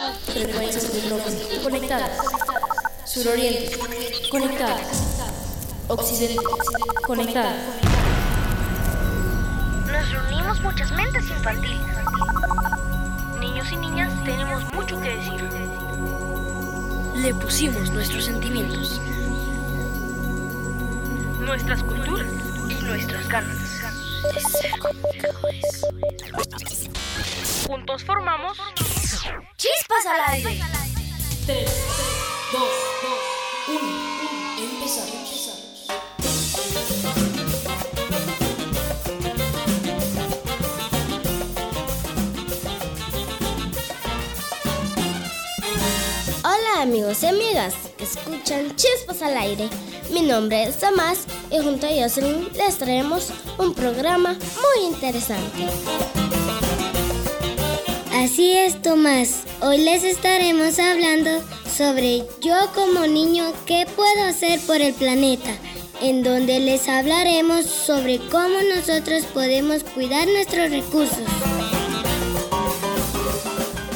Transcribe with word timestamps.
Frecuencias 0.00 0.94
del 0.94 1.10
norte 1.10 1.60
conectadas. 1.62 2.18
Suroriente 3.04 3.78
conectadas. 4.30 5.18
Occidente 5.88 6.42
conectada. 7.06 7.54
Nos 9.92 10.10
reunimos 10.10 10.60
muchas 10.62 10.90
mentes 10.92 11.28
infantiles. 11.28 11.80
Niños 13.40 13.70
y 13.72 13.76
niñas 13.76 14.10
tenemos 14.24 14.64
mucho 14.72 14.98
que 15.02 15.16
decir. 15.16 15.48
Le 17.16 17.34
pusimos 17.34 17.90
nuestros 17.90 18.24
sentimientos, 18.24 19.02
Nuestras 21.40 21.82
culturas 21.82 22.26
y 22.70 22.82
nuestras 22.84 23.28
ganas. 23.28 23.82
Juntos 27.66 28.02
formamos 28.02 28.58
¡Chispas 29.56 30.06
al 30.06 30.34
aire! 30.34 30.60
3, 31.46 31.70
2, 32.52 32.62
1. 33.68 33.78
Empezamos. 34.58 35.20
Hola 46.42 46.82
amigos 46.82 47.22
y 47.22 47.26
amigas 47.26 47.74
que 47.96 48.04
escuchan 48.04 48.74
Chispas 48.76 49.22
al 49.22 49.36
aire. 49.36 49.68
Mi 50.10 50.22
nombre 50.22 50.64
es 50.64 50.78
Tomás 50.78 51.26
y 51.50 51.58
junto 51.58 51.86
a 51.86 51.90
Jocelyn 51.90 52.48
les 52.54 52.78
traemos 52.78 53.30
un 53.58 53.74
programa 53.74 54.32
muy 54.32 54.86
interesante. 54.86 55.68
Así 58.20 58.52
es, 58.52 58.82
Tomás. 58.82 59.44
Hoy 59.62 59.78
les 59.78 60.04
estaremos 60.04 60.78
hablando 60.78 61.30
sobre 61.74 62.26
yo 62.42 62.54
como 62.74 63.06
niño 63.06 63.50
qué 63.64 63.86
puedo 63.96 64.24
hacer 64.24 64.60
por 64.66 64.76
el 64.76 64.92
planeta, 64.92 65.48
en 66.02 66.22
donde 66.22 66.60
les 66.60 66.86
hablaremos 66.86 67.64
sobre 67.64 68.18
cómo 68.30 68.58
nosotros 68.76 69.24
podemos 69.32 69.84
cuidar 69.84 70.28
nuestros 70.28 70.70
recursos. 70.70 71.24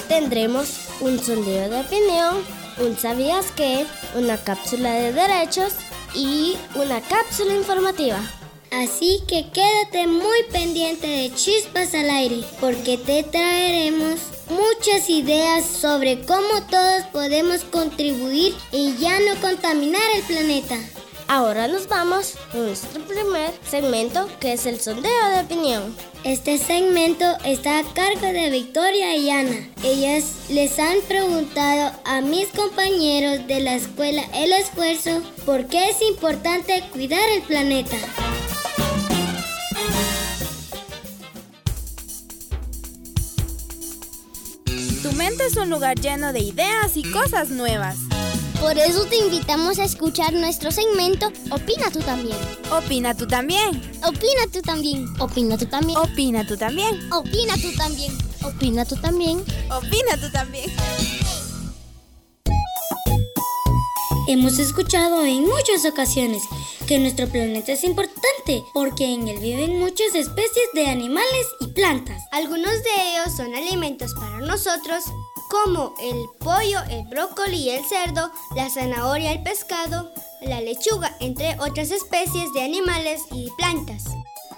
Tendremos 0.09 0.71
un 1.03 1.19
sondeo 1.19 1.69
de 1.69 1.81
opinión, 1.81 2.37
un 2.79 2.97
sabías 2.97 3.53
qué, 3.55 3.85
una 4.15 4.39
cápsula 4.39 4.95
de 4.95 5.13
derechos 5.13 5.75
y 6.15 6.57
una 6.77 7.03
cápsula 7.03 7.55
informativa. 7.55 8.21
Así 8.71 9.23
que 9.29 9.51
quédate 9.51 10.07
muy 10.07 10.43
pendiente 10.53 11.07
de 11.07 11.35
Chispas 11.35 11.95
al 11.95 12.11
aire, 12.11 12.45
porque 12.61 12.99
te 12.99 13.23
traeremos 13.23 14.21
muchas 14.51 15.09
ideas 15.09 15.65
sobre 15.65 16.23
cómo 16.23 16.67
todos 16.71 17.05
podemos 17.13 17.63
contribuir 17.65 18.55
y 18.73 18.97
ya 18.97 19.19
no 19.21 19.41
contaminar 19.41 20.03
el 20.17 20.23
planeta. 20.23 20.77
Ahora 21.27 21.69
nos 21.69 21.89
vamos 21.89 22.35
a 22.53 22.57
nuestro 22.57 23.03
primer 23.03 23.53
segmento 23.67 24.29
que 24.41 24.53
es 24.53 24.67
el 24.67 24.79
sondeo 24.79 25.31
de 25.31 25.41
opinión. 25.41 25.97
Este 26.23 26.59
segmento 26.59 27.25
está 27.45 27.79
a 27.79 27.95
cargo 27.95 28.27
de 28.27 28.51
Victoria 28.51 29.17
y 29.17 29.31
Ana. 29.31 29.69
Ellas 29.83 30.25
les 30.49 30.79
han 30.79 31.01
preguntado 31.09 31.93
a 32.05 32.21
mis 32.21 32.49
compañeros 32.49 33.47
de 33.47 33.61
la 33.61 33.75
escuela 33.75 34.23
El 34.35 34.53
Esfuerzo 34.53 35.23
por 35.47 35.67
qué 35.67 35.91
es 35.91 36.03
importante 36.03 36.83
cuidar 36.93 37.29
el 37.31 37.43
planeta. 37.43 37.97
Es 45.47 45.59
un 45.59 45.69
lugar 45.69 46.01
lleno 46.01 46.33
de 46.33 46.41
ideas 46.41 46.97
y 46.97 47.03
cosas 47.11 47.51
nuevas. 47.51 47.97
Por 48.61 48.79
eso 48.79 49.05
te 49.05 49.17
invitamos 49.17 49.79
a 49.79 49.85
escuchar 49.85 50.33
nuestro 50.33 50.71
segmento 50.71 51.31
Opina 51.51 51.91
tú 51.91 51.99
también. 52.01 52.39
Opina 52.71 53.15
tú 53.15 53.27
también. 53.27 53.83
Opina 54.03 54.47
tú 54.51 54.63
también. 54.63 55.07
Opina 55.21 55.59
tú 55.59 55.67
también. 55.67 55.99
Opina 55.99 56.47
tú 56.47 56.57
también. 56.57 57.13
Opina 57.13 57.55
tú 57.57 57.73
también. 57.77 58.13
Opina 58.43 58.85
tú 58.87 58.97
también. 58.97 59.45
Opina 59.71 60.17
tú 60.19 60.31
también. 60.33 60.71
Hemos 64.27 64.59
escuchado 64.59 65.27
en 65.27 65.43
muchas 65.43 65.85
ocasiones 65.85 66.43
que 66.87 66.99
nuestro 66.99 67.29
planeta 67.29 67.73
es 67.73 67.85
importante 67.85 68.65
porque 68.73 69.13
en 69.13 69.29
él 69.29 69.39
viven 69.39 69.79
muchas 69.79 70.15
especies 70.15 70.69
de 70.73 70.87
animales 70.87 71.47
y 71.61 71.67
plantas. 71.69 72.23
Algunos 72.33 72.73
de 72.83 72.91
ellos 73.11 73.37
son 73.37 73.55
alimentos 73.55 74.15
para 74.15 74.41
nosotros, 74.41 75.05
como 75.55 75.95
el 76.01 76.25
pollo, 76.41 76.81
el 76.91 77.05
brócoli 77.07 77.57
y 77.57 77.71
el 77.71 77.85
cerdo, 77.85 78.31
la 78.57 78.69
zanahoria, 78.69 79.33
el 79.33 79.43
pescado, 79.43 80.11
la 80.43 80.61
lechuga, 80.61 81.17
entre 81.21 81.57
otras 81.61 81.91
especies 81.91 82.53
de 82.53 82.63
animales 82.63 83.23
y 83.31 83.49
plantas. 83.57 84.05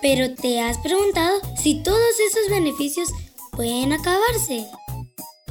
Pero 0.00 0.34
te 0.34 0.60
has 0.60 0.78
preguntado 0.78 1.38
si 1.62 1.82
todos 1.82 2.20
esos 2.30 2.50
beneficios 2.50 3.08
pueden 3.52 3.92
acabarse. 3.92 4.66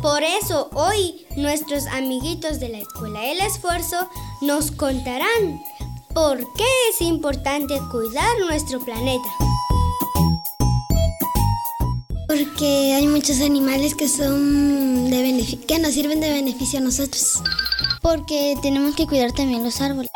Por 0.02 0.24
eso 0.24 0.70
hoy 0.74 1.26
nuestros 1.36 1.86
amiguitos 1.88 2.60
de 2.60 2.70
la 2.70 2.80
Escuela 2.80 3.22
del 3.22 3.42
Esfuerzo 3.42 4.10
nos 4.42 4.72
contarán 4.72 5.62
por 6.14 6.38
qué 6.54 6.68
es 6.90 7.02
importante 7.02 7.80
cuidar 7.92 8.40
nuestro 8.40 8.80
planeta. 8.80 9.45
Porque 12.38 12.94
hay 12.94 13.08
muchos 13.08 13.40
animales 13.40 13.96
que 13.96 14.10
son 14.10 15.10
de 15.10 15.22
beneficio, 15.22 15.66
que 15.66 15.80
nos 15.80 15.94
sirven 15.94 16.20
de 16.20 16.34
beneficio 16.34 16.80
a 16.80 16.82
nosotros. 16.82 17.42
Porque 18.02 18.58
tenemos 18.62 18.94
que 18.94 19.08
cuidar 19.08 19.32
también 19.32 19.64
los 19.64 19.80
árboles. 19.80 20.12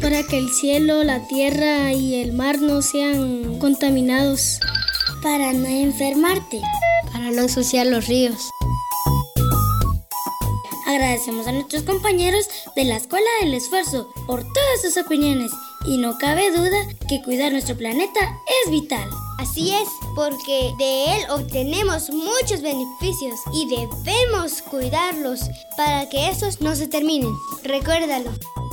Para 0.00 0.22
que 0.22 0.38
el 0.38 0.48
cielo, 0.48 1.04
la 1.04 1.26
tierra 1.26 1.92
y 1.92 2.22
el 2.22 2.32
mar 2.32 2.58
no 2.58 2.80
sean 2.80 3.58
contaminados. 3.58 4.60
Para 5.22 5.52
no 5.52 5.66
enfermarte. 5.66 6.62
Para 7.12 7.32
no 7.32 7.42
ensuciar 7.42 7.86
los 7.86 8.06
ríos. 8.06 8.48
Agradecemos 10.88 11.46
a 11.46 11.52
nuestros 11.52 11.82
compañeros 11.82 12.48
de 12.74 12.84
la 12.84 12.96
Escuela 12.96 13.28
del 13.42 13.52
Esfuerzo 13.52 14.10
por 14.26 14.40
todas 14.42 14.80
sus 14.80 14.96
opiniones 14.96 15.50
y 15.84 15.98
no 15.98 16.16
cabe 16.16 16.50
duda 16.50 16.78
que 17.10 17.20
cuidar 17.20 17.52
nuestro 17.52 17.76
planeta 17.76 18.40
es 18.64 18.70
vital. 18.70 19.06
Así 19.36 19.74
es, 19.74 19.86
porque 20.16 20.72
de 20.78 21.12
él 21.12 21.22
obtenemos 21.28 22.08
muchos 22.08 22.62
beneficios 22.62 23.38
y 23.52 23.68
debemos 23.68 24.62
cuidarlos 24.62 25.40
para 25.76 26.08
que 26.08 26.30
estos 26.30 26.62
no 26.62 26.74
se 26.74 26.88
terminen. 26.88 27.34
Recuérdalo. 27.64 28.30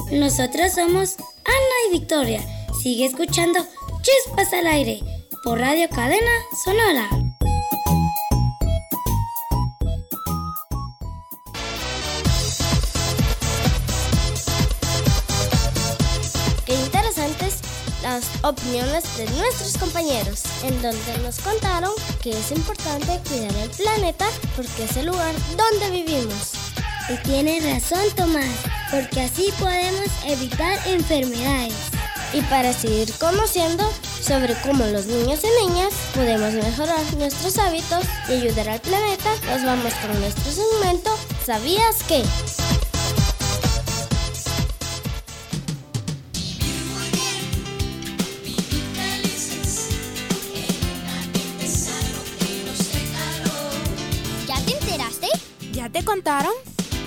Nosotros 0.09 0.71
somos 0.73 1.17
Ana 1.43 1.75
y 1.89 1.99
Victoria. 1.99 2.41
Sigue 2.81 3.07
escuchando 3.07 3.59
Chispas 4.01 4.53
al 4.53 4.67
aire 4.67 5.01
por 5.43 5.59
Radio 5.59 5.89
Cadena 5.89 6.31
Sonora. 6.63 7.24
Las 18.15 18.43
opiniones 18.43 19.17
de 19.17 19.25
nuestros 19.31 19.77
compañeros, 19.77 20.43
en 20.63 20.81
donde 20.81 21.17
nos 21.21 21.37
contaron 21.39 21.91
que 22.21 22.29
es 22.29 22.51
importante 22.51 23.19
cuidar 23.27 23.53
el 23.55 23.69
planeta 23.71 24.25
porque 24.55 24.85
es 24.85 24.95
el 24.95 25.07
lugar 25.07 25.33
donde 25.57 25.89
vivimos. 25.91 26.53
Y 27.09 27.17
tienes 27.27 27.63
razón, 27.65 28.05
Tomás, 28.15 28.55
porque 28.89 29.21
así 29.21 29.53
podemos 29.59 30.09
evitar 30.25 30.79
enfermedades. 30.87 31.73
Y 32.33 32.41
para 32.43 32.71
seguir 32.71 33.13
conociendo 33.15 33.83
sobre 34.21 34.53
cómo 34.61 34.85
los 34.85 35.07
niños 35.07 35.41
y 35.43 35.67
niñas 35.67 35.93
podemos 36.13 36.53
mejorar 36.53 37.03
nuestros 37.17 37.57
hábitos 37.57 38.05
y 38.29 38.33
ayudar 38.33 38.69
al 38.69 38.79
planeta, 38.79 39.29
nos 39.47 39.63
vamos 39.63 39.93
con 39.95 40.19
nuestro 40.21 40.51
segmento 40.51 41.11
¿Sabías 41.45 41.97
qué? 42.07 42.23
Te 55.95 56.03
contaron? 56.03 56.51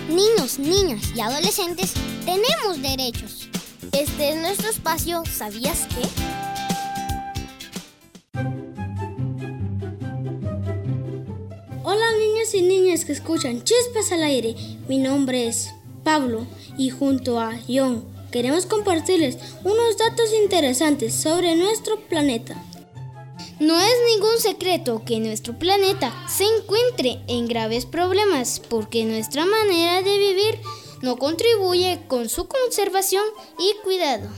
Niños, 0.08 0.58
niñas 0.58 1.12
y 1.14 1.20
adolescentes 1.20 1.92
tenemos 2.24 2.80
derechos. 2.80 3.50
Este 3.92 4.30
es 4.30 4.36
nuestro 4.36 4.70
espacio 4.70 5.24
¿Sabías 5.30 5.86
qué? 5.88 6.08
Hola 11.84 12.06
niños 12.18 12.54
y 12.54 12.62
niñas 12.62 13.04
que 13.04 13.12
escuchan 13.12 13.62
Chispas 13.62 14.10
al 14.10 14.22
aire. 14.22 14.56
Mi 14.88 14.96
nombre 14.96 15.48
es 15.48 15.68
Pablo 16.02 16.46
y 16.78 16.88
junto 16.88 17.38
a 17.38 17.58
John 17.68 18.06
queremos 18.32 18.64
compartirles 18.64 19.36
unos 19.64 19.98
datos 19.98 20.32
interesantes 20.42 21.12
sobre 21.12 21.56
nuestro 21.56 22.00
planeta. 22.08 22.56
No 23.60 23.80
es 23.80 23.94
ningún 24.14 24.38
secreto 24.38 25.02
que 25.04 25.18
nuestro 25.18 25.58
planeta 25.58 26.14
se 26.28 26.44
encuentre 26.44 27.20
en 27.26 27.48
graves 27.48 27.86
problemas 27.86 28.60
porque 28.60 29.04
nuestra 29.04 29.46
manera 29.46 30.00
de 30.02 30.16
vivir 30.16 30.60
no 31.02 31.16
contribuye 31.16 32.00
con 32.06 32.28
su 32.28 32.46
conservación 32.46 33.24
y 33.58 33.74
cuidado. 33.82 34.28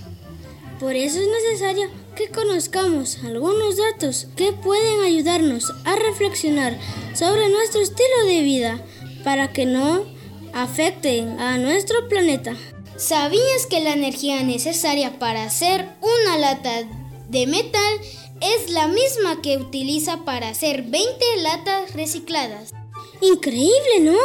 Por 0.79 0.97
eso 0.97 1.21
es 1.21 1.29
necesario 1.29 1.91
que 2.17 2.31
conozcamos 2.31 3.19
algunos 3.23 3.77
datos 3.77 4.27
que 4.37 4.53
pueden 4.53 5.01
ayudarnos 5.01 5.71
a 5.85 5.97
reflexionar 5.97 6.79
sobre 7.15 7.51
nuestro 7.51 7.83
estilo 7.83 8.25
de 8.25 8.41
vida 8.41 8.83
para 9.23 9.53
que 9.53 9.67
no 9.67 10.07
afecten 10.55 11.39
a 11.39 11.59
nuestro 11.59 12.09
planeta. 12.09 12.57
¿Sabías 12.97 13.67
que 13.69 13.81
la 13.81 13.93
energía 13.93 14.43
necesaria 14.43 15.19
para 15.19 15.45
hacer 15.45 15.87
una 16.01 16.39
lata 16.39 16.89
de 17.29 17.47
metal 17.47 18.01
es 18.41 18.71
la 18.71 18.89
misma 18.89 19.43
que 19.43 19.59
utiliza 19.59 20.25
para 20.25 20.49
hacer 20.49 20.83
20 20.83 21.37
latas 21.43 21.95
recicladas? 21.95 22.73
Increíble, 23.21 24.01
¿no? 24.01 24.19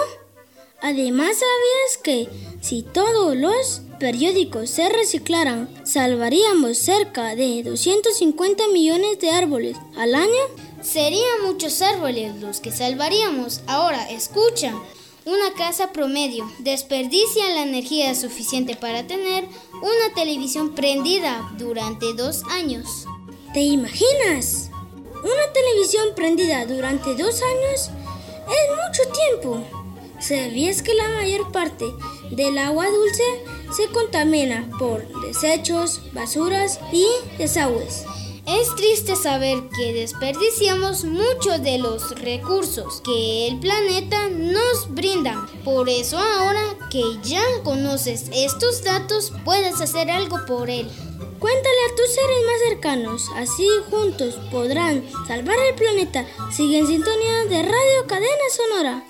Además, 0.81 1.37
¿sabías 1.37 1.97
que 2.03 2.29
si 2.61 2.83
todos 2.83 3.35
los 3.35 3.81
periódicos 3.99 4.69
se 4.69 4.87
reciclaran, 4.89 5.69
salvaríamos 5.85 6.77
cerca 6.77 7.35
de 7.35 7.63
250 7.63 8.67
millones 8.69 9.19
de 9.19 9.31
árboles 9.31 9.77
al 9.97 10.15
año? 10.15 10.31
Serían 10.81 11.43
muchos 11.45 11.81
árboles 11.81 12.35
los 12.35 12.59
que 12.59 12.71
salvaríamos. 12.71 13.61
Ahora, 13.67 14.09
escucha. 14.09 14.73
Una 15.25 15.53
casa 15.57 15.91
promedio 15.91 16.47
desperdicia 16.59 17.49
la 17.49 17.63
energía 17.63 18.13
suficiente 18.13 18.75
para 18.75 19.07
tener 19.07 19.43
una 19.73 20.13
televisión 20.13 20.75
prendida 20.75 21.51
durante 21.57 22.13
dos 22.13 22.43
años. 22.51 23.07
¿Te 23.55 23.61
imaginas? 23.61 24.69
Una 25.23 25.53
televisión 25.53 26.09
prendida 26.13 26.65
durante 26.65 27.15
dos 27.15 27.41
años 27.41 27.89
es 28.49 28.75
mucho 28.75 29.09
tiempo. 29.13 29.63
¿Sabías 30.19 30.81
que 30.81 30.93
la 30.93 31.07
mayor 31.07 31.53
parte 31.53 31.85
del 32.31 32.57
agua 32.57 32.85
dulce 32.89 33.23
se 33.73 33.87
contamina 33.93 34.69
por 34.77 35.07
desechos, 35.25 36.01
basuras 36.11 36.81
y 36.91 37.05
desagües? 37.37 38.03
Es 38.45 38.75
triste 38.75 39.15
saber 39.15 39.63
que 39.69 39.93
desperdiciamos 39.93 41.05
muchos 41.05 41.63
de 41.63 41.77
los 41.77 42.11
recursos 42.19 42.99
que 43.05 43.47
el 43.47 43.61
planeta 43.61 44.27
nos 44.31 44.93
brinda. 44.93 45.47
Por 45.63 45.87
eso 45.87 46.19
ahora 46.19 46.61
que 46.91 47.03
ya 47.23 47.41
conoces 47.63 48.25
estos 48.33 48.83
datos, 48.83 49.31
puedes 49.45 49.79
hacer 49.79 50.11
algo 50.11 50.45
por 50.45 50.69
él. 50.69 50.91
Cuéntale 51.39 51.81
a 51.91 51.95
tus 51.95 52.07
seres 52.13 52.45
más 52.45 52.59
cercanos, 52.69 53.29
así 53.35 53.67
juntos 53.89 54.35
podrán 54.51 55.03
salvar 55.27 55.57
el 55.69 55.75
planeta. 55.75 56.25
Sigue 56.51 56.79
en 56.79 56.87
sintonía 56.87 57.45
de 57.45 57.63
Radio 57.63 58.07
Cadena 58.07 58.49
Sonora. 58.51 59.03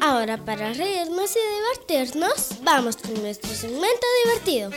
Ahora 0.00 0.36
para 0.44 0.72
reírnos 0.72 1.36
y 1.36 1.40
divertirnos, 1.88 2.62
vamos 2.62 2.96
con 2.96 3.14
nuestro 3.22 3.50
segmento 3.54 4.06
divertido. 4.24 4.70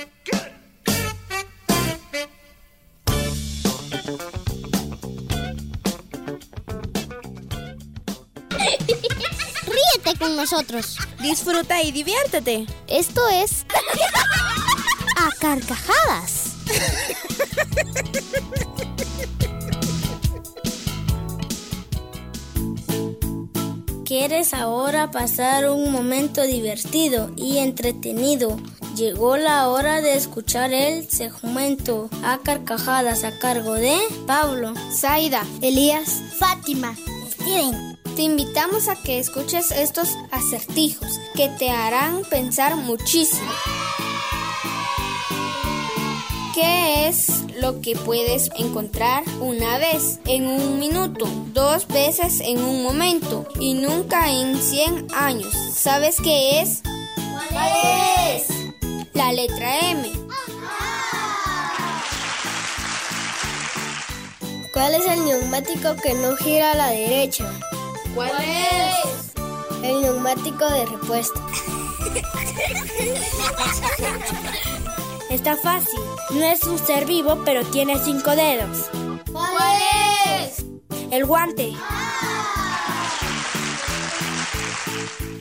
Con 10.20 10.36
nosotros. 10.36 10.98
Disfruta 11.22 11.82
y 11.82 11.92
diviértete. 11.92 12.66
Esto 12.88 13.28
es 13.30 13.66
a 15.18 15.30
carcajadas. 15.40 16.56
¿Quieres 24.06 24.54
ahora 24.54 25.12
pasar 25.12 25.70
un 25.70 25.92
momento 25.92 26.44
divertido 26.44 27.32
y 27.36 27.58
entretenido? 27.58 28.58
Llegó 28.96 29.36
la 29.36 29.68
hora 29.68 30.00
de 30.00 30.16
escuchar 30.16 30.72
el 30.74 31.10
segmento 31.10 32.10
a 32.24 32.38
carcajadas 32.38 33.24
a 33.24 33.38
cargo 33.40 33.74
de 33.74 33.98
Pablo, 34.26 34.74
Zaida, 34.92 35.44
Elías, 35.62 36.22
Fátima, 36.38 36.96
Steven. 37.32 37.95
Te 38.16 38.22
invitamos 38.22 38.88
a 38.88 38.96
que 38.96 39.20
escuches 39.20 39.72
estos 39.72 40.18
acertijos 40.32 41.20
que 41.36 41.50
te 41.50 41.70
harán 41.70 42.24
pensar 42.30 42.78
muchísimo. 42.78 43.52
¿Qué 46.54 47.10
es 47.10 47.44
lo 47.60 47.82
que 47.82 47.98
puedes 47.98 48.50
encontrar 48.58 49.24
una 49.42 49.78
vez 49.78 50.20
en 50.26 50.48
un 50.48 50.80
minuto, 50.80 51.28
dos 51.54 51.88
veces 51.88 52.40
en 52.40 52.64
un 52.64 52.84
momento 52.84 53.46
y 53.60 53.74
nunca 53.74 54.32
en 54.32 54.56
100 54.56 55.08
años? 55.14 55.54
¿Sabes 55.74 56.16
qué 56.24 56.62
es? 56.62 56.84
¿Cuál 57.52 57.72
es? 58.30 58.48
La 59.14 59.34
letra 59.34 59.90
M. 59.90 60.10
¿Cuál 64.72 64.96
es 64.96 65.06
el 65.06 65.26
neumático 65.26 65.96
que 66.02 66.14
no 66.14 66.38
gira 66.38 66.72
a 66.72 66.76
la 66.76 66.88
derecha? 66.90 67.52
¿Cuál 68.16 68.32
es? 68.42 69.34
El 69.84 70.02
neumático 70.02 70.66
de 70.70 70.86
repuesto. 70.86 71.40
Está 75.30 75.58
fácil. 75.58 76.00
No 76.32 76.46
es 76.46 76.64
un 76.64 76.80
ser 76.80 77.06
vivo, 77.06 77.42
pero 77.44 77.66
tiene 77.66 78.00
cinco 78.00 78.34
dedos. 78.34 78.90
¿Cuál 79.34 79.82
es? 80.40 80.66
El 81.12 81.26
guante. 81.26 81.74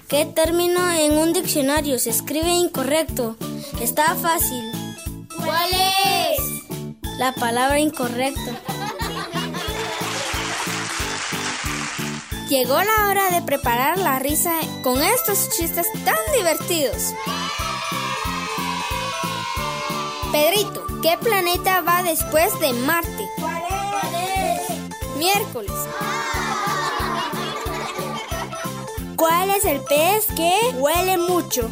¿Qué 0.09 0.27
término 0.27 0.91
en 0.91 1.17
un 1.17 1.33
diccionario 1.33 2.01
se 2.01 2.11
escribe 2.11 2.51
incorrecto? 2.51 3.37
Está 3.81 4.17
fácil. 4.17 4.65
¿Cuál 5.37 5.71
es? 5.71 7.19
La 7.19 7.33
palabra 7.35 7.79
incorrecto. 7.79 8.51
Llegó 12.55 12.81
la 12.81 13.09
hora 13.09 13.31
de 13.33 13.43
preparar 13.43 13.99
la 13.99 14.21
risa 14.21 14.53
con 14.85 15.03
estos 15.03 15.51
chistes 15.51 15.89
tan 16.05 16.15
divertidos. 16.39 17.13
Pedrito, 20.31 20.87
¿qué 21.03 21.19
planeta 21.21 21.81
va 21.81 22.05
después 22.05 22.57
de 22.61 22.73
Marte? 22.75 23.29
¿Cuál 23.41 23.65
es? 24.15 25.17
Miércoles. 25.17 25.73
¿Cuál 29.17 29.51
es 29.51 29.65
el 29.65 29.81
pez 29.81 30.27
que 30.37 30.57
huele 30.79 31.19
mucho? 31.19 31.69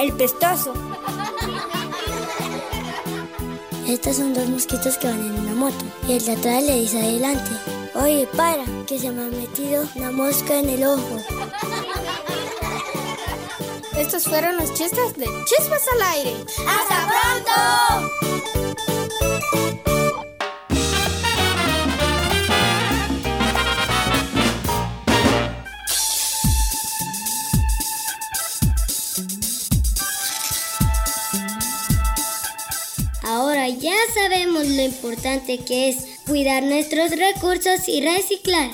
El 0.00 0.14
pestoso. 0.14 0.72
Estos 3.86 4.16
son 4.16 4.32
dos 4.32 4.48
mosquitos 4.48 4.96
que 4.96 5.08
van 5.08 5.20
en 5.20 5.40
una 5.40 5.54
moto 5.54 5.84
y 6.08 6.12
el 6.12 6.24
de 6.24 6.32
atrás 6.32 6.62
le 6.62 6.80
dice 6.80 6.98
adelante, 7.02 7.50
oye, 7.94 8.28
para, 8.36 8.64
que 8.86 8.98
se 8.98 9.10
me 9.10 9.22
ha 9.22 9.28
metido 9.28 9.84
una 9.94 10.10
mosca 10.10 10.58
en 10.58 10.70
el 10.70 10.84
ojo. 10.84 11.18
Estos 13.96 14.24
fueron 14.24 14.56
los 14.56 14.72
chistes 14.74 15.14
de 15.16 15.26
Chispas 15.46 15.82
al 15.94 16.02
aire. 16.02 16.36
¡Hasta 16.66 17.06
pronto! 17.08 18.63
Sabemos 34.14 34.66
lo 34.68 34.82
importante 34.82 35.58
que 35.58 35.88
es 35.88 35.96
cuidar 36.26 36.62
nuestros 36.62 37.10
recursos 37.10 37.88
y 37.88 38.00
reciclar. 38.00 38.70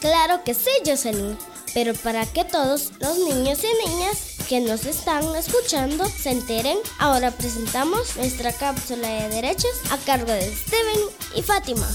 Claro 0.00 0.42
que 0.44 0.54
sí, 0.54 0.70
Jocelyn. 0.84 1.36
Pero 1.74 1.92
para 1.94 2.24
que 2.24 2.44
todos 2.44 2.92
los 3.00 3.18
niños 3.18 3.58
y 3.64 3.88
niñas 3.88 4.36
que 4.48 4.60
nos 4.60 4.86
están 4.86 5.34
escuchando 5.34 6.06
se 6.06 6.30
enteren, 6.30 6.78
ahora 6.98 7.30
presentamos 7.32 8.16
nuestra 8.16 8.52
cápsula 8.52 9.08
de 9.08 9.28
derechos 9.28 9.72
a 9.90 9.98
cargo 9.98 10.32
de 10.32 10.54
Steven 10.54 11.00
y 11.34 11.42
Fátima. 11.42 11.88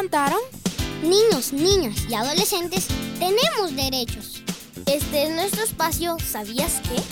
Contaron? 0.00 0.40
niños, 1.02 1.52
niñas 1.52 1.94
y 2.08 2.14
adolescentes 2.14 2.86
tenemos 3.18 3.76
derechos. 3.76 4.42
Este 4.86 5.24
es 5.24 5.30
nuestro 5.30 5.62
espacio, 5.62 6.16
¿sabías 6.24 6.80
qué? 6.80 7.02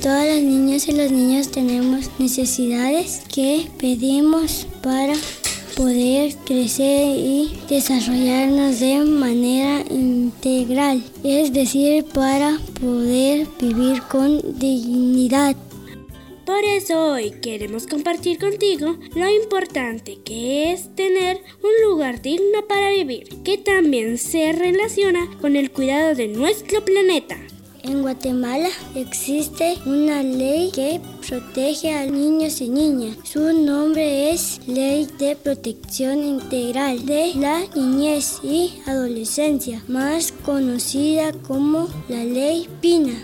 Todas 0.00 0.26
las 0.26 0.42
niñas 0.42 0.88
y 0.88 0.92
los 0.92 1.12
niños 1.12 1.52
tenemos 1.52 2.10
necesidades 2.18 3.22
que 3.32 3.70
pedimos 3.78 4.66
para 4.82 5.14
poder 5.76 6.34
crecer 6.46 7.16
y 7.16 7.60
desarrollarnos 7.68 8.80
de 8.80 8.98
manera 9.04 9.84
integral, 9.90 11.04
es 11.22 11.52
decir, 11.52 12.04
para 12.04 12.58
poder 12.80 13.46
vivir 13.60 14.02
con 14.10 14.58
dignidad. 14.58 15.54
Por 16.46 16.64
eso 16.64 17.12
hoy 17.12 17.32
queremos 17.42 17.86
compartir 17.86 18.38
contigo 18.38 18.96
lo 19.14 19.28
importante 19.28 20.18
que 20.24 20.72
es 20.72 20.94
tener 20.94 21.40
un 21.62 21.90
lugar 21.90 22.22
digno 22.22 22.66
para 22.66 22.90
vivir, 22.90 23.28
que 23.44 23.58
también 23.58 24.16
se 24.16 24.52
relaciona 24.52 25.28
con 25.40 25.56
el 25.56 25.70
cuidado 25.70 26.14
de 26.14 26.28
nuestro 26.28 26.84
planeta. 26.84 27.36
En 27.88 28.02
Guatemala 28.02 28.68
existe 28.96 29.76
una 29.86 30.20
ley 30.20 30.72
que 30.74 31.00
protege 31.24 31.92
a 31.92 32.04
niños 32.04 32.60
y 32.60 32.68
niñas. 32.68 33.16
Su 33.22 33.52
nombre 33.52 34.30
es 34.32 34.60
Ley 34.66 35.06
de 35.20 35.36
Protección 35.36 36.24
Integral 36.24 37.06
de 37.06 37.34
la 37.36 37.62
Niñez 37.76 38.40
y 38.42 38.72
Adolescencia, 38.86 39.84
más 39.86 40.32
conocida 40.32 41.32
como 41.46 41.88
la 42.08 42.24
Ley 42.24 42.68
Pina. 42.80 43.14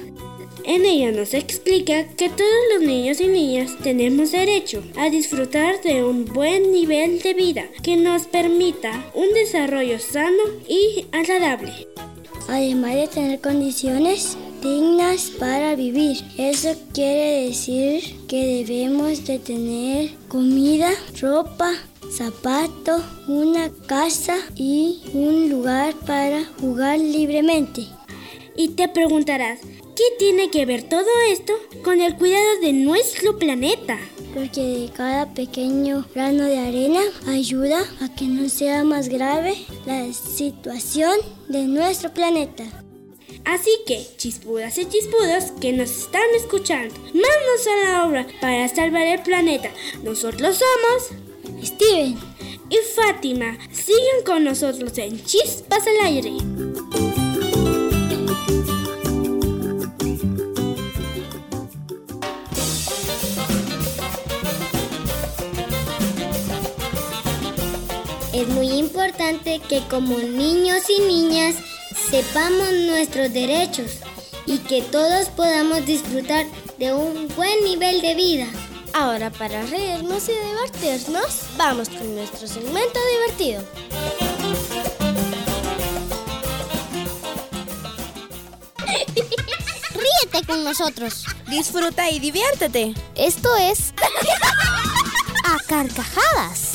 En 0.64 0.84
ella 0.84 1.10
nos 1.10 1.34
explica 1.34 2.06
que 2.16 2.28
todos 2.28 2.62
los 2.74 2.86
niños 2.86 3.20
y 3.20 3.26
niñas 3.26 3.72
tenemos 3.82 4.30
derecho 4.30 4.84
a 4.96 5.10
disfrutar 5.10 5.82
de 5.82 6.04
un 6.04 6.24
buen 6.24 6.70
nivel 6.70 7.20
de 7.20 7.34
vida 7.34 7.64
que 7.82 7.96
nos 7.96 8.28
permita 8.28 9.04
un 9.14 9.32
desarrollo 9.34 9.98
sano 9.98 10.44
y 10.68 11.06
agradable. 11.10 11.88
Además 12.48 12.94
de 12.94 13.08
tener 13.08 13.40
condiciones 13.40 14.36
dignas 14.62 15.30
para 15.38 15.74
vivir. 15.74 16.18
Eso 16.38 16.74
quiere 16.92 17.46
decir 17.46 18.26
que 18.26 18.64
debemos 18.64 19.24
de 19.26 19.38
tener 19.38 20.10
comida, 20.28 20.90
ropa, 21.20 21.72
zapato, 22.10 23.02
una 23.26 23.70
casa 23.86 24.36
y 24.54 25.02
un 25.12 25.50
lugar 25.50 25.94
para 26.06 26.44
jugar 26.60 26.98
libremente. 26.98 27.86
Y 28.56 28.68
te 28.70 28.88
preguntarás, 28.88 29.60
¿qué 29.96 30.04
tiene 30.18 30.50
que 30.50 30.66
ver 30.66 30.82
todo 30.82 31.08
esto 31.30 31.54
con 31.82 32.00
el 32.00 32.16
cuidado 32.16 32.60
de 32.60 32.72
nuestro 32.72 33.38
planeta? 33.38 33.98
Porque 34.34 34.90
cada 34.96 35.34
pequeño 35.34 36.06
grano 36.14 36.44
de 36.44 36.58
arena 36.58 37.00
ayuda 37.28 37.84
a 38.00 38.14
que 38.14 38.24
no 38.26 38.48
sea 38.48 38.82
más 38.82 39.08
grave 39.08 39.54
la 39.84 40.12
situación 40.12 41.16
de 41.48 41.64
nuestro 41.64 42.12
planeta. 42.12 42.64
Así 43.44 43.70
que, 43.86 44.06
chispudas 44.16 44.78
y 44.78 44.86
chispudos 44.86 45.52
que 45.60 45.72
nos 45.72 45.90
están 45.90 46.22
escuchando, 46.36 46.94
manos 47.12 47.66
a 47.66 47.88
la 47.88 48.06
obra 48.06 48.26
para 48.40 48.68
salvar 48.68 49.06
el 49.06 49.22
planeta. 49.22 49.70
Nosotros 50.02 50.58
somos 50.58 51.20
Steven 51.62 52.16
y 52.70 52.76
Fátima. 52.94 53.58
Sigan 53.72 54.24
con 54.24 54.44
nosotros 54.44 54.96
en 54.98 55.22
Chispas 55.24 55.86
al 55.86 56.06
Aire. 56.06 56.71
Muy 68.52 68.70
importante 68.72 69.60
que 69.68 69.80
como 69.88 70.18
niños 70.18 70.82
y 70.88 71.00
niñas 71.02 71.56
sepamos 72.10 72.72
nuestros 72.86 73.32
derechos 73.32 73.98
y 74.46 74.58
que 74.58 74.82
todos 74.82 75.28
podamos 75.28 75.84
disfrutar 75.86 76.46
de 76.78 76.92
un 76.92 77.28
buen 77.34 77.64
nivel 77.64 78.00
de 78.00 78.14
vida. 78.14 78.46
Ahora 78.92 79.30
para 79.30 79.62
reírnos 79.62 80.28
y 80.28 80.32
divertirnos, 80.32 81.44
vamos 81.56 81.88
con 81.88 82.14
nuestro 82.14 82.46
segmento 82.46 82.98
divertido. 83.16 83.64
Ríete 89.94 90.46
con 90.46 90.62
nosotros. 90.64 91.24
Disfruta 91.48 92.10
y 92.10 92.18
diviértete. 92.18 92.94
Esto 93.14 93.56
es... 93.56 93.94
A 95.44 95.58
carcajadas. 95.66 96.71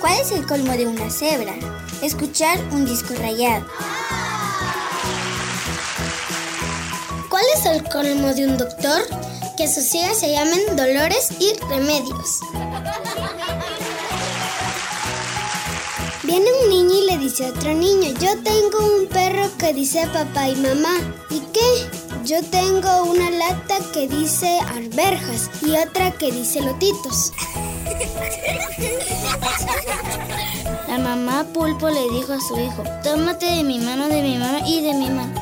¿Cuál 0.00 0.20
es 0.20 0.32
el 0.32 0.46
colmo 0.46 0.72
de 0.72 0.86
una 0.86 1.10
cebra? 1.10 1.54
Escuchar 2.02 2.58
un 2.72 2.86
disco 2.86 3.14
rayado. 3.14 3.66
¿Cuál 7.28 7.44
es 7.54 7.66
el 7.66 7.82
colmo 7.84 8.32
de 8.34 8.46
un 8.46 8.56
doctor? 8.56 9.02
Que 9.56 9.68
sus 9.68 9.84
siglas 9.84 10.20
se 10.20 10.30
llamen 10.32 10.76
dolores 10.76 11.30
y 11.38 11.52
remedios. 11.68 12.40
Viene 16.26 16.46
un 16.64 16.68
niño 16.68 16.92
y 16.92 17.06
le 17.06 17.18
dice 17.18 17.46
a 17.46 17.50
otro 17.50 17.72
niño, 17.72 18.12
yo 18.20 18.36
tengo 18.42 18.78
un 18.84 19.06
perro 19.06 19.48
que 19.58 19.72
dice 19.72 20.08
papá 20.12 20.48
y 20.48 20.56
mamá. 20.56 20.96
¿Y 21.30 21.38
qué? 21.52 21.88
Yo 22.24 22.42
tengo 22.42 23.04
una 23.04 23.30
lata 23.30 23.76
que 23.92 24.08
dice 24.08 24.58
alberjas 24.74 25.48
y 25.62 25.76
otra 25.76 26.10
que 26.10 26.32
dice 26.32 26.62
lotitos. 26.62 27.32
La 30.88 30.98
mamá 30.98 31.46
pulpo 31.54 31.88
le 31.90 32.10
dijo 32.10 32.32
a 32.32 32.40
su 32.40 32.58
hijo, 32.58 32.82
tómate 33.04 33.46
de 33.46 33.62
mi 33.62 33.78
mano, 33.78 34.08
de 34.08 34.20
mi 34.22 34.36
mano 34.36 34.58
y 34.66 34.82
de 34.82 34.94
mi 34.94 35.08
mano. 35.08 35.32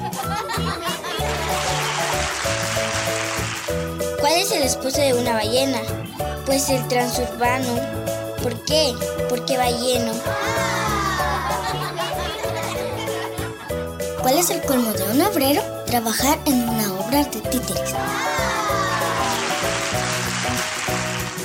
¿Cuál 4.20 4.32
es 4.34 4.52
el 4.52 4.62
esposo 4.64 5.00
de 5.00 5.14
una 5.14 5.32
ballena? 5.32 5.80
Pues 6.44 6.68
el 6.68 6.86
transurbano. 6.88 8.13
¿Por 8.44 8.62
qué? 8.66 8.92
Porque 9.30 9.56
va 9.56 9.70
lleno. 9.70 10.12
¿Cuál 14.20 14.36
es 14.36 14.50
el 14.50 14.60
colmo 14.60 14.92
de 14.92 15.02
un 15.04 15.22
obrero? 15.22 15.62
Trabajar 15.86 16.38
en 16.44 16.68
una 16.68 16.92
obra 16.92 17.24
de 17.24 17.40
títeres. 17.40 17.94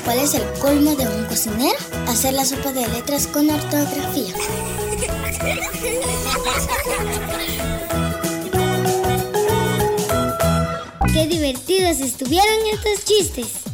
¿Cuál 0.04 0.20
es 0.20 0.34
el 0.34 0.44
colmo 0.60 0.94
de 0.98 1.08
un 1.08 1.24
cocinero? 1.24 1.78
Hacer 2.10 2.34
la 2.34 2.44
sopa 2.44 2.74
de 2.74 2.86
letras 2.90 3.28
con 3.28 3.50
ortografía. 3.50 4.34
¡Qué 11.14 11.28
divertidos 11.28 12.02
estuvieron 12.02 12.58
estos 12.74 13.06
chistes! 13.06 13.69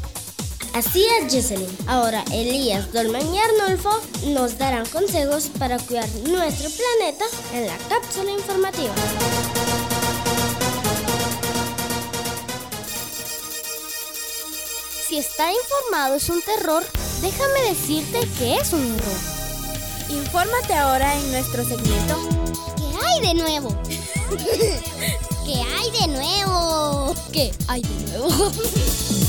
Así 0.75 1.05
es, 1.05 1.34
Jocelyn. 1.34 1.70
Ahora 1.88 2.22
Elías, 2.34 2.91
Dolman 2.91 3.34
y 3.34 3.39
Arnulfo 3.39 3.98
nos 4.27 4.58
darán 4.58 4.86
consejos 4.88 5.50
para 5.58 5.79
cuidar 5.79 6.10
nuestro 6.27 6.70
planeta 6.70 7.24
en 7.53 7.67
la 7.67 7.77
cápsula 7.88 8.32
informativa. 8.32 8.94
Si 15.08 15.17
estar 15.17 15.50
informado 15.50 16.15
es 16.15 16.27
un 16.27 16.41
terror, 16.41 16.86
déjame 17.22 17.70
decirte 17.70 18.27
que 18.38 18.55
es 18.55 18.74
un 18.74 18.84
error. 18.84 19.17
Infórmate 20.10 20.74
ahora 20.74 21.15
en 21.15 21.32
nuestro 21.32 21.63
segmento. 21.63 22.20
¿Qué 22.75 23.05
hay 23.05 23.34
de 23.34 23.34
nuevo? 23.41 23.70
¿Qué 25.46 25.53
hay 25.53 25.91
de 26.01 26.08
nuevo? 26.10 27.15
¿Qué 27.32 27.53
hay 27.70 27.82
de 27.82 28.20
nuevo? 28.20 28.51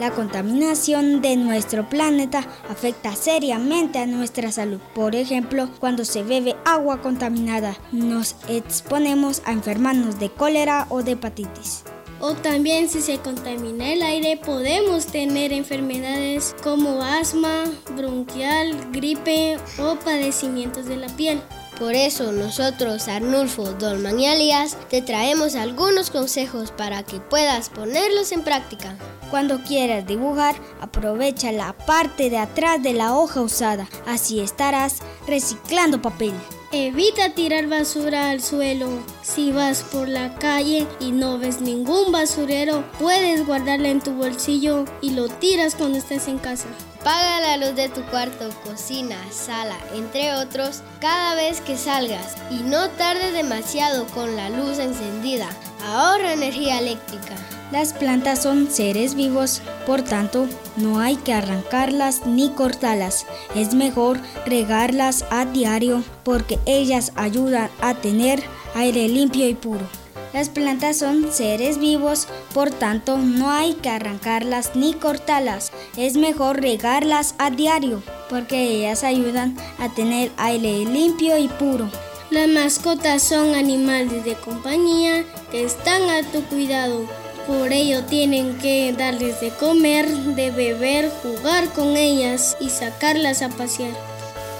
La 0.00 0.12
contaminación 0.12 1.20
de 1.20 1.36
nuestro 1.36 1.86
planeta 1.86 2.46
afecta 2.70 3.14
seriamente 3.14 3.98
a 3.98 4.06
nuestra 4.06 4.50
salud. 4.50 4.80
Por 4.94 5.14
ejemplo, 5.14 5.68
cuando 5.78 6.06
se 6.06 6.22
bebe 6.22 6.56
agua 6.64 7.02
contaminada, 7.02 7.76
nos 7.92 8.34
exponemos 8.48 9.42
a 9.44 9.52
enfermarnos 9.52 10.18
de 10.18 10.30
cólera 10.30 10.86
o 10.88 11.02
de 11.02 11.12
hepatitis. 11.12 11.84
O 12.18 12.32
también 12.32 12.88
si 12.88 13.02
se 13.02 13.18
contamina 13.18 13.92
el 13.92 14.00
aire 14.00 14.38
podemos 14.38 15.04
tener 15.04 15.52
enfermedades 15.52 16.56
como 16.62 17.02
asma, 17.02 17.64
bronquial, 17.94 18.74
gripe 18.92 19.58
o 19.78 19.96
padecimientos 19.96 20.86
de 20.86 20.96
la 20.96 21.08
piel. 21.08 21.42
Por 21.78 21.94
eso 21.94 22.32
nosotros, 22.32 23.08
Arnulfo, 23.08 23.64
Dolman 23.72 24.18
y 24.18 24.28
Alias, 24.28 24.78
te 24.88 25.02
traemos 25.02 25.56
algunos 25.56 26.08
consejos 26.08 26.72
para 26.72 27.02
que 27.02 27.20
puedas 27.20 27.68
ponerlos 27.68 28.32
en 28.32 28.44
práctica. 28.44 28.96
Cuando 29.30 29.62
quieras 29.62 30.06
dibujar, 30.06 30.56
aprovecha 30.80 31.52
la 31.52 31.72
parte 31.72 32.30
de 32.30 32.38
atrás 32.38 32.82
de 32.82 32.92
la 32.92 33.14
hoja 33.14 33.40
usada, 33.40 33.88
así 34.06 34.40
estarás 34.40 34.98
reciclando 35.26 36.02
papel. 36.02 36.32
Evita 36.72 37.34
tirar 37.34 37.68
basura 37.68 38.30
al 38.30 38.42
suelo. 38.42 38.88
Si 39.22 39.52
vas 39.52 39.82
por 39.82 40.08
la 40.08 40.34
calle 40.34 40.86
y 41.00 41.12
no 41.12 41.38
ves 41.38 41.60
ningún 41.60 42.10
basurero, 42.12 42.84
puedes 42.98 43.46
guardarla 43.46 43.88
en 43.88 44.00
tu 44.00 44.12
bolsillo 44.12 44.84
y 45.00 45.10
lo 45.10 45.28
tiras 45.28 45.76
cuando 45.76 45.98
estés 45.98 46.26
en 46.26 46.38
casa. 46.38 46.66
Paga 47.04 47.40
la 47.40 47.56
luz 47.56 47.76
de 47.76 47.88
tu 47.88 48.02
cuarto, 48.02 48.50
cocina, 48.64 49.16
sala, 49.32 49.76
entre 49.94 50.34
otros, 50.34 50.82
cada 51.00 51.34
vez 51.34 51.60
que 51.60 51.76
salgas 51.76 52.36
y 52.50 52.62
no 52.62 52.88
tardes 52.90 53.32
demasiado 53.32 54.06
con 54.08 54.36
la 54.36 54.50
luz 54.50 54.78
encendida. 54.78 55.48
Ahorra 55.84 56.34
energía 56.34 56.78
eléctrica. 56.78 57.36
Las 57.70 57.92
plantas 57.92 58.42
son 58.42 58.68
seres 58.68 59.14
vivos, 59.14 59.62
por 59.86 60.02
tanto, 60.02 60.48
no 60.76 60.98
hay 60.98 61.14
que 61.14 61.32
arrancarlas 61.32 62.26
ni 62.26 62.50
cortarlas. 62.50 63.26
Es 63.54 63.74
mejor 63.74 64.18
regarlas 64.44 65.24
a 65.30 65.44
diario 65.44 66.02
porque 66.24 66.58
ellas 66.66 67.12
ayudan 67.14 67.70
a 67.80 67.94
tener 67.94 68.42
aire 68.74 69.08
limpio 69.08 69.48
y 69.48 69.54
puro. 69.54 69.86
Las 70.32 70.48
plantas 70.48 70.96
son 70.98 71.32
seres 71.32 71.78
vivos, 71.78 72.26
por 72.54 72.70
tanto 72.70 73.18
no 73.18 73.52
hay 73.52 73.74
que 73.74 73.88
arrancarlas 73.88 74.74
ni 74.74 74.92
cortarlas. 74.92 75.70
Es 75.96 76.16
mejor 76.16 76.60
regarlas 76.60 77.36
a 77.38 77.50
diario, 77.50 78.02
porque 78.28 78.62
ellas 78.62 79.04
ayudan 79.04 79.56
a 79.78 79.88
tener 79.88 80.32
aire 80.38 80.84
limpio 80.86 81.38
y 81.38 81.46
puro. 81.46 81.88
Las 82.30 82.48
mascotas 82.48 83.22
son 83.22 83.54
animales 83.54 84.24
de 84.24 84.34
compañía 84.34 85.24
que 85.52 85.64
están 85.64 86.08
a 86.10 86.22
tu 86.30 86.42
cuidado. 86.44 87.19
Por 87.50 87.72
ello 87.72 88.04
tienen 88.04 88.56
que 88.58 88.92
darles 88.96 89.40
de 89.40 89.50
comer, 89.50 90.08
de 90.08 90.52
beber, 90.52 91.10
jugar 91.20 91.68
con 91.70 91.96
ellas 91.96 92.56
y 92.60 92.70
sacarlas 92.70 93.42
a 93.42 93.48
pasear. 93.48 93.90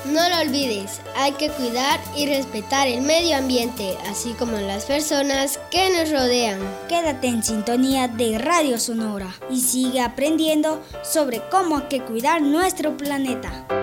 No 0.07 0.29
lo 0.29 0.41
olvides, 0.41 1.01
hay 1.15 1.31
que 1.33 1.51
cuidar 1.51 2.01
y 2.17 2.27
respetar 2.27 2.89
el 2.89 3.03
medio 3.03 3.37
ambiente, 3.37 3.97
así 4.11 4.33
como 4.33 4.57
las 4.57 4.87
personas 4.87 5.61
que 5.71 5.89
nos 5.97 6.11
rodean. 6.11 6.59
Quédate 6.89 7.29
en 7.29 7.45
sintonía 7.45 8.09
de 8.09 8.39
Radio 8.39 8.77
Sonora 8.77 9.37
y 9.49 9.61
sigue 9.61 10.01
aprendiendo 10.01 10.83
sobre 11.05 11.41
cómo 11.49 11.77
hay 11.77 11.85
que 11.85 12.03
cuidar 12.03 12.43
nuestro 12.43 12.97
planeta. 12.97 13.80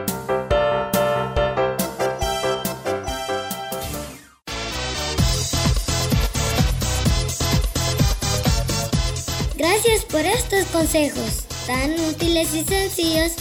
Por 10.17 10.25
estos 10.25 10.65
consejos 10.69 11.43
tan 11.67 11.91
útiles 12.09 12.51
y 12.55 12.63
sencillos 12.63 13.33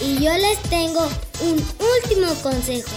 y 0.00 0.14
yo 0.18 0.36
les 0.36 0.60
tengo 0.62 1.08
un 1.42 1.52
último 1.52 2.34
consejo. 2.42 2.90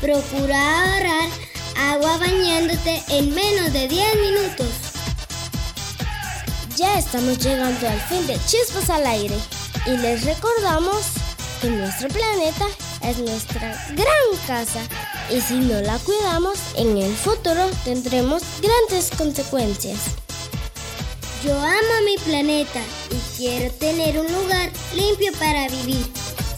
Procura 0.00 0.94
ahorrar 0.94 1.28
agua 1.76 2.16
bañándote 2.16 3.02
en 3.10 3.34
menos 3.34 3.74
de 3.74 3.88
10 3.88 4.16
minutos. 4.16 4.68
Ya 6.76 6.98
estamos 6.98 7.38
llegando 7.40 7.86
al 7.86 8.00
fin 8.00 8.26
de 8.26 8.38
Chispas 8.46 8.88
al 8.88 9.06
Aire 9.06 9.36
y 9.84 9.90
les 9.98 10.24
recordamos 10.24 10.96
que 11.60 11.68
nuestro 11.68 12.08
planeta 12.08 12.64
es 13.02 13.18
nuestra 13.18 13.86
gran 13.90 14.46
casa 14.46 14.80
y 15.30 15.42
si 15.42 15.56
no 15.56 15.78
la 15.82 15.98
cuidamos, 15.98 16.58
en 16.76 16.96
el 16.96 17.14
futuro 17.14 17.68
tendremos 17.84 18.42
grandes 18.62 19.10
consecuencias. 19.10 20.21
Yo 21.44 21.58
amo 21.58 22.04
mi 22.04 22.16
planeta 22.18 22.80
y 23.10 23.36
quiero 23.36 23.74
tener 23.74 24.16
un 24.16 24.32
lugar 24.32 24.70
limpio 24.94 25.32
para 25.40 25.66
vivir. 25.66 26.06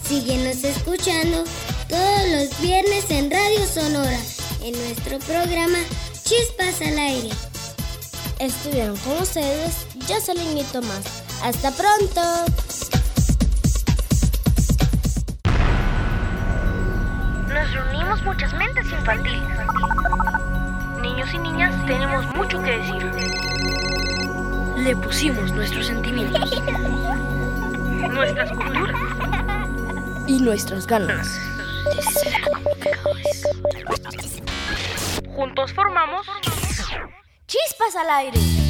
Síguenos 0.07 0.63
escuchando 0.63 1.43
todos 1.89 2.29
los 2.29 2.61
viernes 2.61 3.09
en 3.09 3.31
Radio 3.31 3.65
Sonora, 3.65 4.19
en 4.61 4.73
nuestro 4.73 5.17
programa 5.19 5.79
Chispas 6.23 6.81
al 6.81 6.99
Aire. 6.99 7.31
Estuvieron 8.37 8.95
con 8.97 9.17
ustedes 9.17 9.87
Jocelyn 10.07 10.59
y 10.59 10.63
Tomás. 10.65 11.03
¡Hasta 11.41 11.71
pronto! 11.71 12.21
Nos 17.47 17.73
reunimos 17.73 18.21
muchas 18.21 18.53
mentes 18.53 18.85
infantiles. 18.85 19.41
Niños 21.01 21.29
y 21.33 21.37
niñas 21.39 21.85
tenemos 21.87 22.35
mucho 22.35 22.61
que 22.61 22.69
decir. 22.69 23.64
Le 24.75 24.95
pusimos 24.95 25.51
nuestros 25.51 25.87
sentimientos, 25.87 26.61
nuestras 28.09 28.51
culturas 28.51 29.01
y 30.27 30.39
nuestras 30.39 30.85
ganas 30.85 31.39
de 31.95 32.01
ser 32.01 32.33
comunicadores. 32.41 33.45
Juntos 35.35 35.73
formamos 35.73 36.27
Chispas 37.47 37.95
al 37.95 38.09
aire. 38.09 38.64